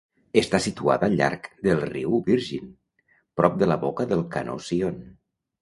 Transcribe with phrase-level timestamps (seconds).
[0.39, 2.73] Està situada al llarg del riu Virgin,
[3.41, 4.99] prop de la boca del canó Zion.